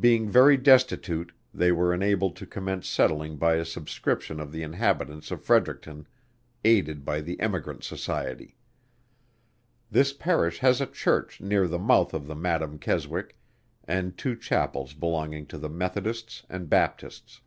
[0.00, 5.30] Being very destitute, they were enabled to commence settling by a subscription of the inhabitants
[5.30, 6.08] of Fredericton,
[6.64, 8.56] aided by the Emigrant Society.
[9.88, 13.36] This Parish has a Church near the mouth of the Madam Keswick,
[13.84, 17.40] and two Chapels belonging to the Methodists and Baptists.